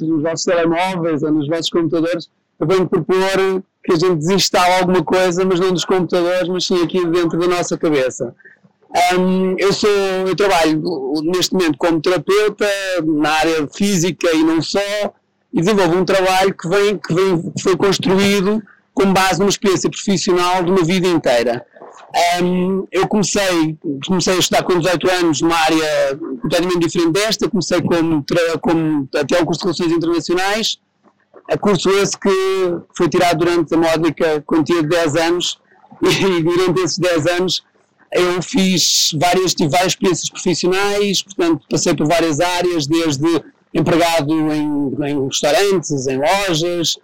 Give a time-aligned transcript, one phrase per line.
[0.00, 2.28] nos vossos telemóveis ou nos vossos computadores,
[2.58, 6.82] eu venho propor que a gente desinstale alguma coisa, mas não dos computadores, mas sim
[6.82, 8.34] aqui dentro da nossa cabeça.
[9.16, 9.88] Um, eu sou,
[10.26, 10.82] eu trabalho
[11.22, 12.66] neste momento como terapeuta
[13.04, 14.80] na área física e não só,
[15.52, 18.62] e desenvolvo um trabalho que vem, que vem, que foi construído
[18.92, 21.64] com base numa experiência profissional de uma vida inteira.
[22.42, 27.80] Um, eu comecei, comecei a estudar com 18 anos numa área completamente diferente desta, comecei
[27.82, 28.24] como,
[28.60, 30.78] como até um curso de Relações Internacionais,
[31.48, 32.28] a curso esse que
[32.96, 35.58] foi tirado durante a módica quantia de 10 anos,
[36.02, 37.64] e durante esses 10 anos
[38.12, 43.40] eu fiz várias, tive várias experiências profissionais, portanto passei por várias áreas, desde
[43.72, 46.96] empregado em, em restaurantes, em lojas,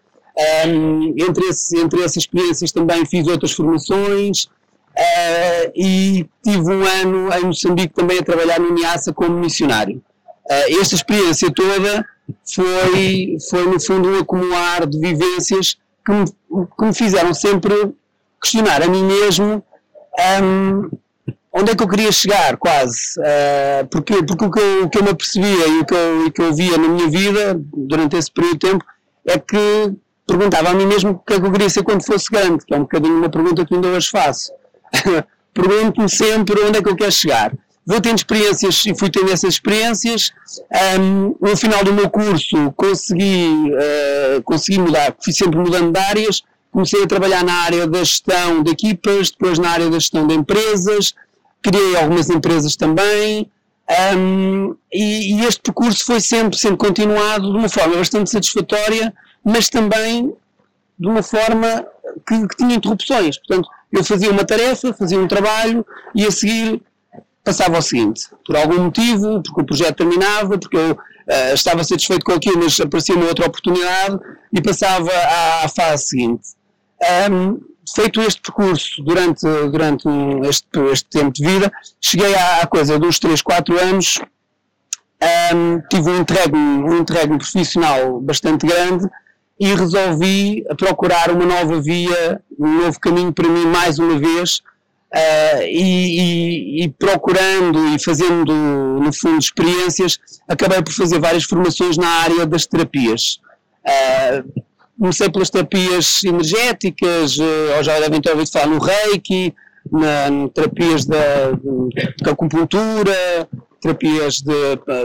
[0.67, 4.49] um, entre, esse, entre essas experiências também fiz outras formações,
[4.99, 10.03] Uh, e tive um ano em Moçambique também a trabalhar no NIASA como missionário.
[10.47, 12.07] Uh, esta experiência toda
[12.45, 17.75] foi, foi, no fundo, um acumular de vivências que me, que me fizeram sempre
[18.41, 19.63] questionar a mim mesmo
[20.43, 20.89] um,
[21.53, 23.19] onde é que eu queria chegar, quase.
[23.19, 26.27] Uh, porque, porque o, que eu, o que eu me apercebia e o que eu,
[26.27, 28.85] o que eu via na minha vida durante esse período de tempo
[29.27, 29.93] é que
[30.27, 32.75] perguntava a mim mesmo o que é que eu queria ser quando fosse grande, que
[32.75, 34.53] é um bocadinho uma pergunta que ainda hoje faço.
[35.55, 37.53] pergunto-me sempre onde é que eu quero chegar.
[37.87, 40.33] Vou tendo experiências e fui tendo essas experiências.
[40.99, 46.43] Um, no final do meu curso consegui, uh, consegui mudar, fui sempre mudando de áreas.
[46.73, 50.35] Comecei a trabalhar na área da gestão de equipas, depois na área da gestão de
[50.35, 51.15] empresas,
[51.63, 53.51] criei algumas empresas também.
[54.17, 59.69] Um, e, e, este percurso foi sempre sendo continuado de uma forma bastante satisfatória, mas
[59.69, 60.35] também
[60.99, 61.87] de uma forma
[62.27, 63.39] que, que tinha interrupções.
[63.39, 65.85] Portanto, eu fazia uma tarefa, fazia um trabalho
[66.15, 66.83] e a seguir
[67.47, 68.23] passava ao seguinte.
[68.45, 72.79] Por algum motivo, porque o projeto terminava, porque eu uh, estava satisfeito com aquilo, mas
[72.81, 74.19] aparecia uma outra oportunidade
[74.53, 76.49] e passava à, à fase seguinte.
[77.31, 77.61] Um,
[77.95, 80.09] feito este percurso durante, durante
[80.49, 84.19] este, este tempo de vida, cheguei à, à coisa dos 3, 4 anos,
[85.55, 89.09] um, tive um interregno, um interregno profissional bastante grande
[89.59, 94.61] e resolvi procurar uma nova via, um novo caminho para mim mais uma vez
[95.15, 101.97] uh, e, e, e, procurando e fazendo no fundo experiências, acabei por fazer várias formações
[101.97, 103.41] na área das terapias.
[103.87, 104.63] Uh,
[104.99, 109.55] comecei pelas terapias energéticas, uh, ou já devem ter ouvido falar no Reiki,
[109.91, 113.49] na, terapias da, de acupuntura,
[113.81, 114.53] terapias de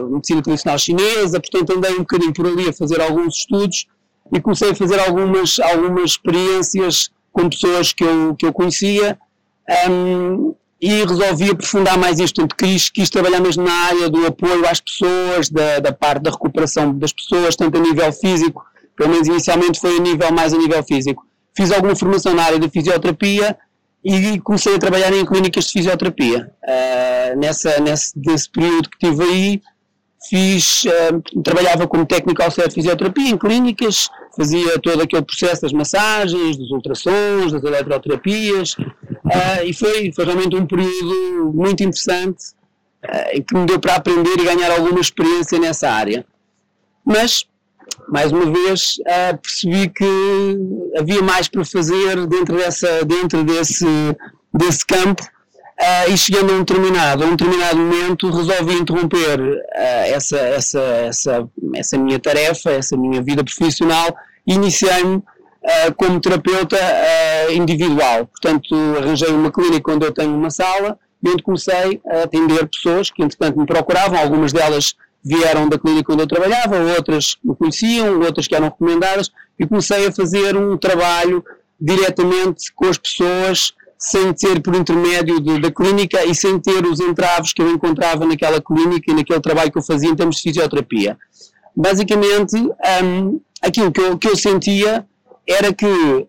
[0.09, 3.85] medicina tradicional chinesa, portanto andei um bocadinho por ali a fazer alguns estudos
[4.31, 9.17] e comecei a fazer algumas, algumas experiências com pessoas que eu, que eu conhecia
[9.89, 12.41] um, e resolvi aprofundar mais isto.
[12.41, 16.31] Portanto, quis, quis trabalhar mesmo na área do apoio às pessoas, da, da parte da
[16.31, 18.65] recuperação das pessoas, tanto a nível físico,
[18.95, 21.25] pelo menos inicialmente foi a nível, mais a nível físico.
[21.55, 23.57] Fiz alguma formação na área da fisioterapia
[24.03, 26.51] e comecei a trabalhar em clínicas de fisioterapia.
[26.63, 29.61] Uh, nessa, nesse, nesse período que tive aí,
[30.27, 34.09] fiz, uh, trabalhava como técnico auxiliar de fisioterapia em clínicas,
[34.41, 40.55] fazia todo aquele processo das massagens, dos ultrassons, das eletroterapias, uh, e foi, foi, realmente
[40.55, 42.53] um período muito interessante
[43.05, 46.25] uh, em que me deu para aprender e ganhar alguma experiência nessa área.
[47.05, 47.45] Mas,
[48.07, 50.11] mais uma vez, uh, percebi que
[50.97, 53.85] havia mais para fazer dentro, dessa, dentro desse,
[54.53, 55.23] desse campo
[55.81, 59.63] Uh, e chegando a um determinado, a um determinado momento resolvi interromper uh,
[60.13, 65.23] essa, essa, essa, essa minha tarefa, essa minha vida profissional e iniciei-me uh,
[65.95, 66.77] como terapeuta
[67.53, 68.27] individual.
[68.27, 73.11] Portanto, arranjei uma clínica onde eu tenho uma sala e onde comecei a atender pessoas
[73.11, 78.19] que entretanto me procuravam, algumas delas vieram da clínica onde eu trabalhava, outras me conheciam,
[78.21, 81.43] outras que eram recomendadas e comecei a fazer um trabalho
[81.79, 86.99] diretamente com as pessoas sem ter por intermédio de, da clínica e sem ter os
[86.99, 90.41] entraves que eu encontrava naquela clínica e naquele trabalho que eu fazia em termos de
[90.41, 91.17] fisioterapia.
[91.75, 92.55] Basicamente,
[93.03, 95.05] um, aquilo que eu, que eu sentia
[95.47, 96.27] era que uh,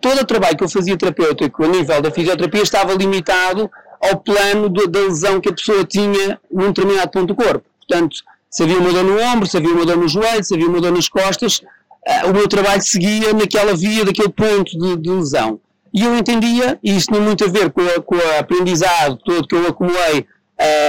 [0.00, 3.70] todo o trabalho que eu fazia terapêutico a nível da fisioterapia estava limitado
[4.00, 7.64] ao plano de, da lesão que a pessoa tinha num determinado ponto do corpo.
[7.78, 8.16] Portanto,
[8.50, 10.80] se havia uma dor no ombro, se havia uma dor no joelho, se havia uma
[10.80, 15.60] dor nas costas, uh, o meu trabalho seguia naquela via daquele ponto de, de lesão.
[15.94, 19.46] E eu entendia, e isso tem muito a ver com, a, com o aprendizado todo
[19.46, 20.26] que eu acumulei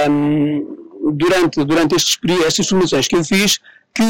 [0.08, 3.60] um, durante, durante estes, estas formações que eu fiz,
[3.94, 4.02] que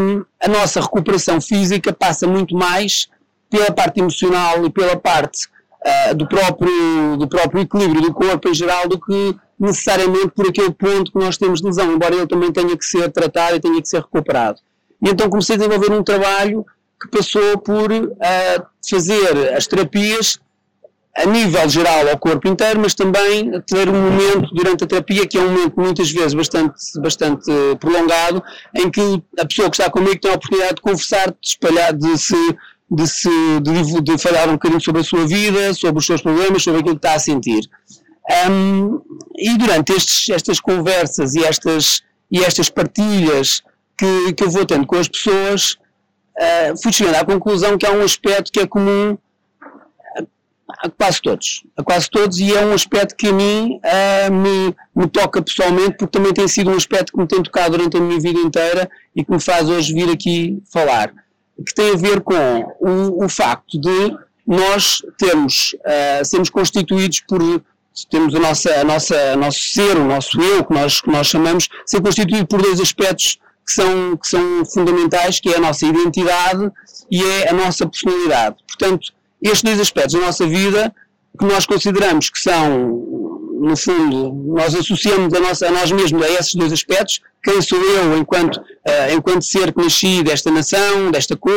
[0.00, 3.08] um, a nossa recuperação física passa muito mais
[3.48, 8.54] pela parte emocional e pela parte uh, do, próprio, do próprio equilíbrio do corpo em
[8.54, 12.50] geral do que necessariamente por aquele ponto que nós temos de lesão, embora ele também
[12.50, 14.60] tenha que ser tratado e tenha que ser recuperado.
[15.00, 16.66] E então comecei a desenvolver um trabalho
[17.00, 20.40] que passou por uh, fazer as terapias
[21.16, 25.36] a nível geral ao corpo inteiro, mas também ter um momento durante a terapia, que
[25.36, 28.42] é um momento muitas vezes bastante, bastante prolongado,
[28.74, 32.18] em que a pessoa que está comigo tem a oportunidade de conversar, de espalhar, de
[32.18, 32.56] se,
[32.90, 33.28] de se,
[33.60, 36.98] de, de falar um bocadinho sobre a sua vida, sobre os seus problemas, sobre aquilo
[36.98, 37.68] que está a sentir.
[38.48, 39.00] Um,
[39.36, 43.62] e durante estes, estas conversas e estas, e estas partilhas
[43.98, 45.72] que, que eu vou tendo com as pessoas,
[46.38, 49.18] uh, fui chegando à conclusão que há um aspecto que é comum
[50.82, 54.74] a quase todos, a quase todos, e é um aspecto que a mim uh, me,
[54.94, 58.00] me, toca pessoalmente, porque também tem sido um aspecto que me tem tocado durante a
[58.00, 61.12] minha vida inteira e que me faz hoje vir aqui falar,
[61.64, 62.34] que tem a ver com
[62.80, 67.40] o, o facto de nós termos, uh, sermos constituídos por,
[68.10, 71.68] temos a nossa, a nossa, nosso ser, o nosso eu, que nós, que nós chamamos,
[71.86, 76.68] ser constituído por dois aspectos que são, que são fundamentais, que é a nossa identidade
[77.08, 78.56] e é a nossa personalidade.
[78.66, 79.12] Portanto,
[79.42, 80.94] estes dois aspectos da nossa vida
[81.38, 82.78] que nós consideramos que são,
[83.60, 87.80] no fundo, nós associamos a, nossa, a nós mesmos a esses dois aspectos, quem sou
[87.80, 91.52] eu enquanto, uh, enquanto ser que nasci desta nação, desta cor,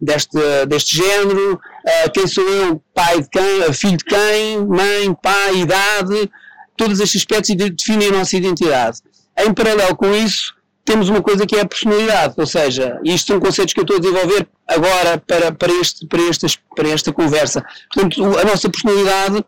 [0.00, 5.56] deste, deste género, uh, quem sou eu, pai de quem, filho de quem, mãe, pai,
[5.58, 6.30] idade,
[6.76, 8.98] todos estes aspectos definem a nossa identidade.
[9.38, 10.55] Em paralelo com isso,
[10.86, 13.96] temos uma coisa que é a personalidade, ou seja, isto são conceitos que eu estou
[13.96, 17.64] a desenvolver agora para, para, este, para, estas, para esta conversa.
[17.92, 19.44] Portanto, a nossa personalidade,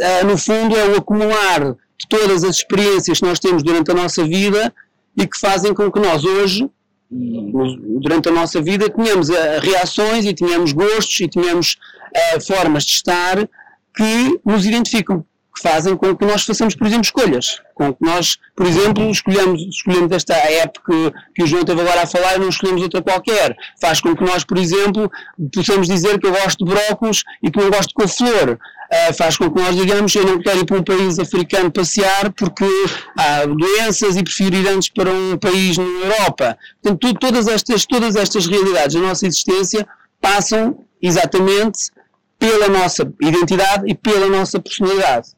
[0.00, 3.94] eh, no fundo, é o acumular de todas as experiências que nós temos durante a
[3.94, 4.74] nossa vida
[5.16, 6.68] e que fazem com que nós hoje,
[7.10, 11.76] durante a nossa vida, tenhamos eh, reações e tenhamos gostos e tenhamos
[12.36, 13.48] uh, formas de estar
[13.94, 17.60] que nos identificam que fazem com que nós façamos, por exemplo, escolhas.
[17.74, 22.06] Com que nós, por exemplo, escolhemos, escolhemos esta época que, o João teve agora a
[22.06, 23.56] falar e não escolhemos outra qualquer.
[23.80, 25.10] Faz com que nós, por exemplo,
[25.54, 28.58] possamos dizer que eu gosto de brócolos e que não gosto de couve-flor.
[28.92, 32.30] Uh, faz com que nós digamos eu não quero ir para um país africano passear
[32.32, 32.66] porque
[33.16, 36.58] há doenças e prefiro ir antes para um país na Europa.
[36.82, 39.86] Portanto, tu, todas, estas, todas estas realidades da nossa existência
[40.20, 41.90] passam exatamente
[42.38, 45.28] pela nossa identidade e pela nossa personalidade.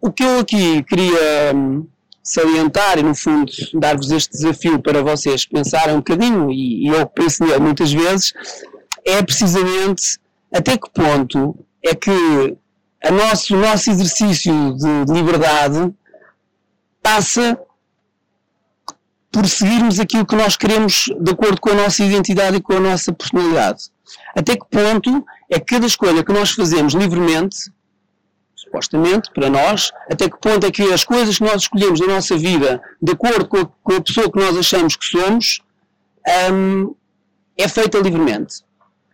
[0.00, 1.86] O que eu aqui queria hum,
[2.22, 7.06] salientar e, no fundo, dar-vos este desafio para vocês pensarem um bocadinho, e, e eu
[7.06, 8.32] penso nele muitas vezes,
[9.04, 10.18] é precisamente
[10.52, 12.56] até que ponto é que
[13.02, 15.92] a nosso, o nosso exercício de, de liberdade
[17.02, 17.58] passa
[19.30, 22.80] por seguirmos aquilo que nós queremos de acordo com a nossa identidade e com a
[22.80, 23.84] nossa personalidade.
[24.36, 27.70] Até que ponto é que cada escolha que nós fazemos livremente
[28.68, 32.36] supostamente, para nós, até que ponto é que as coisas que nós escolhemos na nossa
[32.36, 35.60] vida, de acordo com a, com a pessoa que nós achamos que somos,
[36.52, 36.94] um,
[37.56, 38.62] é feita livremente.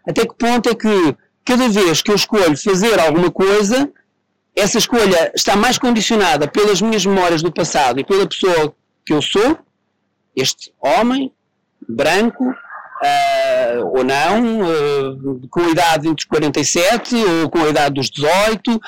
[0.06, 3.90] Até que ponto é que cada vez que eu escolho fazer alguma coisa,
[4.54, 8.74] essa escolha está mais condicionada pelas minhas memórias do passado e pela pessoa
[9.06, 9.58] que eu sou,
[10.36, 11.32] este homem,
[11.88, 12.54] branco,
[13.92, 18.80] ou não, uh, com a idade entre os 47 ou com a idade dos 18,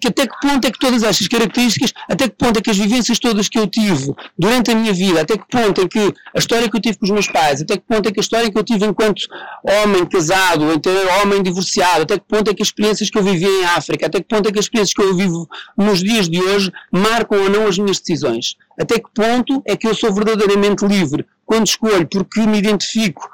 [0.00, 2.76] que até que ponto é que todas estas características, até que ponto é que as
[2.76, 6.38] vivências todas que eu tive durante a minha vida, até que ponto é que a
[6.38, 8.50] história que eu tive com os meus pais, até que ponto é que a história
[8.50, 9.22] que eu tive enquanto
[9.62, 13.46] homem casado, então homem divorciado, até que ponto é que as experiências que eu vivi
[13.46, 16.40] em África, até que ponto é que as experiências que eu vivo nos dias de
[16.40, 18.56] hoje marcam ou não as minhas decisões.
[18.80, 23.30] Até que ponto é que eu sou verdadeiramente livre quando escolho porque me identifico,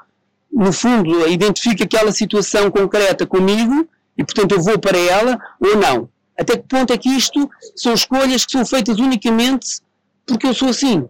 [0.53, 6.09] no fundo, identifico aquela situação concreta comigo e portanto eu vou para ela ou não.
[6.37, 9.81] Até que ponto é que isto são escolhas que são feitas unicamente
[10.25, 11.05] porque eu sou assim?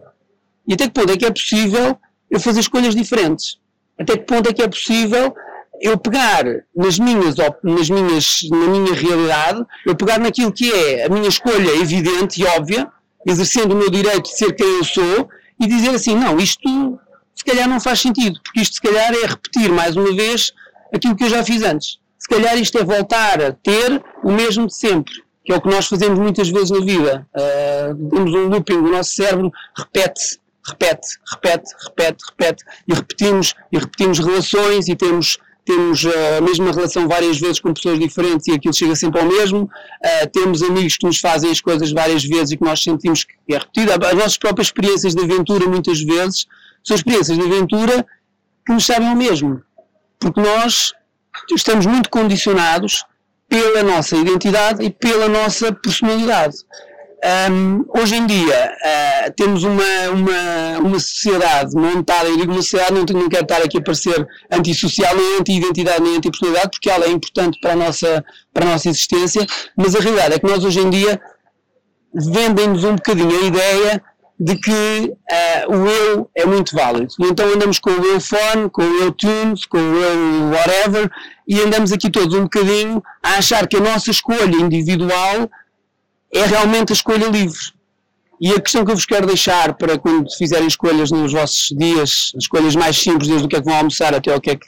[0.66, 1.98] E até que ponto é que é possível
[2.30, 3.58] eu fazer escolhas diferentes?
[3.98, 5.34] Até que ponto é que é possível
[5.80, 11.08] eu pegar nas minhas, nas minhas, na minha realidade, eu pegar naquilo que é a
[11.08, 12.90] minha escolha evidente e óbvia,
[13.26, 15.28] exercendo o meu direito de ser quem eu sou,
[15.60, 16.98] e dizer assim, não, isto
[17.34, 20.52] se calhar não faz sentido, porque isto se calhar é repetir mais uma vez
[20.94, 24.66] aquilo que eu já fiz antes se calhar isto é voltar a ter o mesmo
[24.66, 25.12] de sempre,
[25.44, 27.26] que é o que nós fazemos muitas vezes na vida.
[27.36, 33.78] Uh, temos um looping, o nosso cérebro repete, repete, repete, repete, repete, e repetimos, e
[33.78, 35.36] repetimos relações e temos
[35.66, 39.62] temos a mesma relação várias vezes com pessoas diferentes e aquilo chega sempre ao mesmo.
[39.62, 43.54] Uh, temos amigos que nos fazem as coisas várias vezes e que nós sentimos que
[43.54, 43.92] é repetido.
[43.92, 46.46] As nossas próprias experiências de aventura, muitas vezes,
[46.84, 48.06] são experiências de aventura
[48.64, 49.62] que nos sabem ao mesmo.
[50.18, 50.92] Porque nós
[51.54, 53.04] estamos muito condicionados
[53.48, 56.56] pela nossa identidade e pela nossa personalidade.
[57.50, 62.92] Um, hoje em dia uh, temos uma, uma, uma sociedade montada, eu digo uma sociedade,
[62.92, 67.08] não, não quero estar aqui a parecer antissocial, nem anti-identidade, nem anti-personalidade, porque ela é
[67.08, 68.22] importante para a, nossa,
[68.52, 71.18] para a nossa existência, mas a realidade é que nós hoje em dia
[72.14, 74.02] vendem-nos um bocadinho a ideia
[74.38, 77.14] de que uh, o eu é muito válido.
[77.20, 81.10] E então andamos com o eu phone, com o eu tunes, com o eu whatever,
[81.46, 85.48] e andamos aqui todos um bocadinho a achar que a nossa escolha individual
[86.32, 87.74] é realmente a escolha livre.
[88.40, 92.32] E a questão que eu vos quero deixar para quando fizerem escolhas nos vossos dias,
[92.36, 94.66] escolhas mais simples, desde o que é que vão almoçar até o que é que,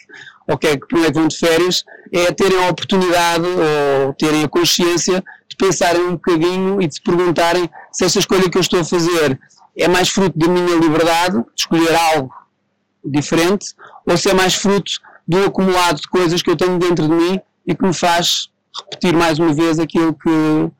[0.49, 4.45] o que, é que, é que vão de férias, é terem a oportunidade ou terem
[4.45, 5.23] a consciência
[5.59, 8.85] de pensarem um bocadinho e de se perguntarem se esta escolha que eu estou a
[8.85, 9.39] fazer
[9.77, 12.33] é mais fruto da minha liberdade, de escolher algo
[13.05, 13.75] diferente,
[14.07, 14.93] ou se é mais fruto
[15.27, 19.15] do acumulado de coisas que eu tenho dentro de mim e que me faz repetir
[19.15, 20.71] mais uma vez aquilo que,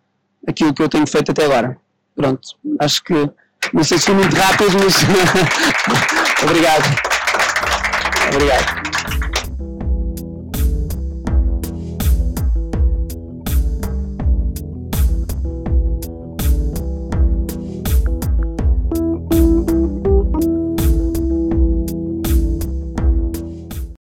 [0.49, 1.77] aquilo que eu tenho feito até agora.
[2.15, 2.49] Pronto,
[2.81, 3.31] acho que
[3.73, 4.95] não sei se foi muito rápido, mas
[6.43, 6.85] obrigado.
[8.33, 8.86] Obrigado.